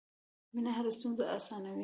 مینه 0.53 0.71
هره 0.77 0.91
ستونزه 0.97 1.25
اسانوي. 1.37 1.79